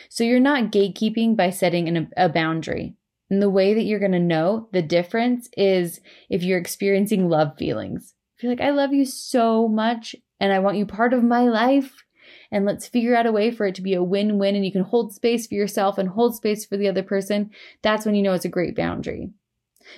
[0.09, 2.96] So, you're not gatekeeping by setting an, a boundary.
[3.30, 7.57] And the way that you're going to know the difference is if you're experiencing love
[7.57, 8.14] feelings.
[8.36, 11.42] If you're like, I love you so much and I want you part of my
[11.42, 12.05] life,
[12.50, 14.72] and let's figure out a way for it to be a win win and you
[14.72, 17.50] can hold space for yourself and hold space for the other person,
[17.82, 19.30] that's when you know it's a great boundary.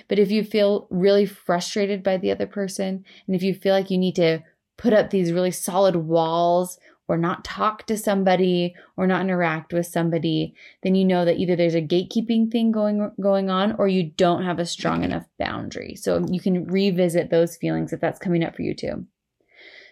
[0.07, 3.89] But if you feel really frustrated by the other person, and if you feel like
[3.89, 4.39] you need to
[4.77, 9.85] put up these really solid walls or not talk to somebody or not interact with
[9.85, 10.53] somebody,
[10.83, 14.43] then you know that either there's a gatekeeping thing going going on or you don't
[14.43, 15.95] have a strong enough boundary.
[15.95, 19.05] So you can revisit those feelings if that's coming up for you too.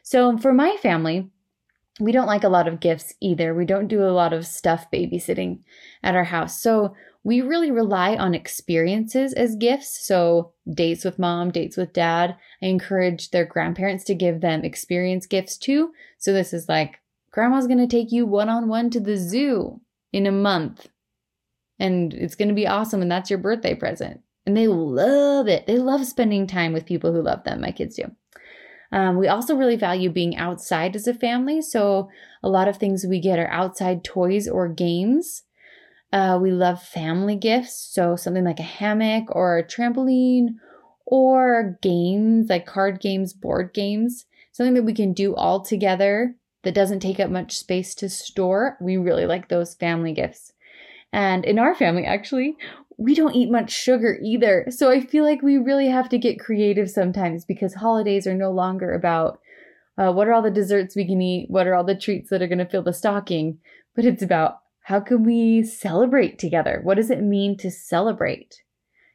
[0.03, 1.29] So for my family,
[1.99, 3.53] we don't like a lot of gifts either.
[3.53, 5.59] We don't do a lot of stuff babysitting
[6.03, 6.61] at our house.
[6.61, 6.93] So
[7.25, 10.05] we really rely on experiences as gifts.
[10.05, 12.37] So, dates with mom, dates with dad.
[12.61, 15.91] I encourage their grandparents to give them experience gifts too.
[16.19, 16.99] So, this is like
[17.31, 19.81] grandma's going to take you one on one to the zoo
[20.13, 20.87] in a month.
[21.79, 23.01] And it's going to be awesome.
[23.01, 24.21] And that's your birthday present.
[24.45, 25.65] And they love it.
[25.65, 27.59] They love spending time with people who love them.
[27.59, 28.11] My kids do.
[28.95, 31.61] Um, we also really value being outside as a family.
[31.61, 32.07] So,
[32.41, 35.43] a lot of things we get are outside toys or games.
[36.13, 37.75] Uh, we love family gifts.
[37.91, 40.55] So, something like a hammock or a trampoline
[41.05, 46.33] or games like card games, board games, something that we can do all together
[46.63, 48.77] that doesn't take up much space to store.
[48.79, 50.53] We really like those family gifts.
[51.11, 52.55] And in our family, actually,
[52.97, 54.67] we don't eat much sugar either.
[54.69, 58.51] So I feel like we really have to get creative sometimes because holidays are no
[58.51, 59.39] longer about
[59.97, 62.41] uh, what are all the desserts we can eat, what are all the treats that
[62.41, 63.57] are going to fill the stocking,
[63.95, 66.81] but it's about how can we celebrate together?
[66.83, 68.61] What does it mean to celebrate?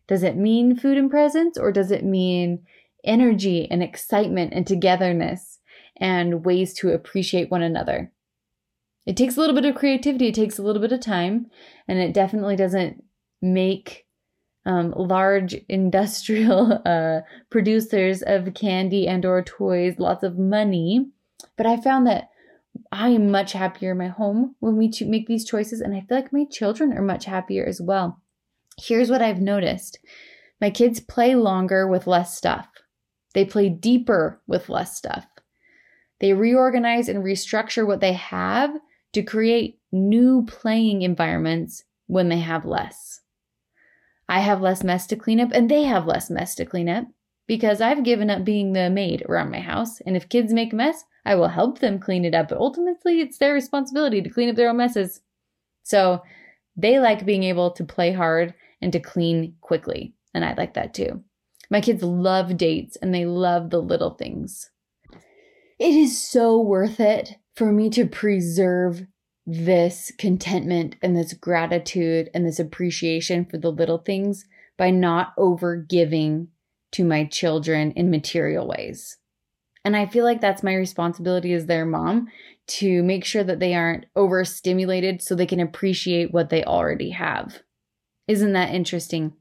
[0.08, 2.64] Does it mean food and presents or does it mean
[3.04, 5.60] energy and excitement and togetherness?
[6.00, 8.10] and ways to appreciate one another.
[9.06, 11.46] It takes a little bit of creativity, it takes a little bit of time,
[11.86, 13.04] and it definitely doesn't
[13.42, 14.06] make
[14.66, 17.20] um, large industrial uh,
[17.50, 21.06] producers of candy and or toys lots of money.
[21.56, 22.30] But I found that
[22.92, 26.18] I am much happier in my home when we make these choices, and I feel
[26.18, 28.20] like my children are much happier as well.
[28.78, 29.98] Here's what I've noticed
[30.60, 32.68] my kids play longer with less stuff,
[33.34, 35.26] they play deeper with less stuff.
[36.20, 38.70] They reorganize and restructure what they have
[39.14, 43.09] to create new playing environments when they have less.
[44.30, 47.04] I have less mess to clean up, and they have less mess to clean up
[47.48, 50.00] because I've given up being the maid around my house.
[50.02, 53.20] And if kids make a mess, I will help them clean it up, but ultimately
[53.20, 55.20] it's their responsibility to clean up their own messes.
[55.82, 56.22] So
[56.76, 60.14] they like being able to play hard and to clean quickly.
[60.32, 61.24] And I like that too.
[61.68, 64.70] My kids love dates and they love the little things.
[65.80, 69.06] It is so worth it for me to preserve
[69.52, 74.44] this contentment and this gratitude and this appreciation for the little things
[74.78, 76.46] by not over giving
[76.92, 79.16] to my children in material ways.
[79.84, 82.28] And I feel like that's my responsibility as their mom
[82.68, 87.60] to make sure that they aren't overstimulated so they can appreciate what they already have.
[88.28, 89.32] Isn't that interesting?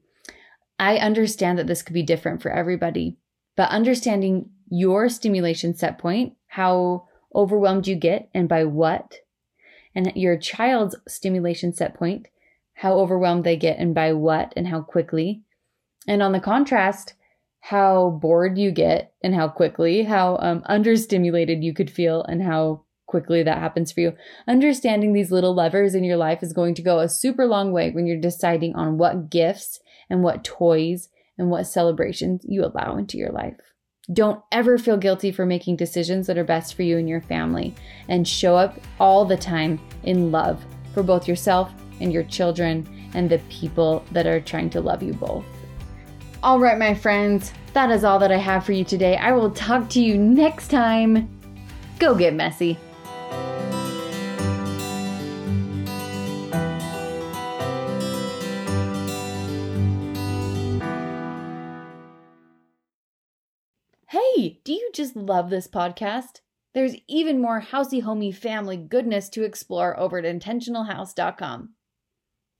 [0.80, 3.16] I understand that this could be different for everybody,
[3.56, 9.14] but understanding your stimulation set point, how overwhelmed you get and by what,
[9.94, 12.28] and your child's stimulation set point,
[12.74, 15.42] how overwhelmed they get and by what and how quickly.
[16.06, 17.14] And on the contrast,
[17.60, 22.84] how bored you get and how quickly, how um, understimulated you could feel and how
[23.06, 24.12] quickly that happens for you.
[24.48, 27.90] Understanding these little levers in your life is going to go a super long way
[27.90, 33.18] when you're deciding on what gifts and what toys and what celebrations you allow into
[33.18, 33.69] your life.
[34.12, 37.74] Don't ever feel guilty for making decisions that are best for you and your family.
[38.08, 43.30] And show up all the time in love for both yourself and your children and
[43.30, 45.44] the people that are trying to love you both.
[46.42, 49.16] All right, my friends, that is all that I have for you today.
[49.16, 51.28] I will talk to you next time.
[51.98, 52.78] Go get messy.
[65.00, 66.40] Just love this podcast?
[66.74, 71.70] There's even more housey, homey family goodness to explore over at intentionalhouse.com.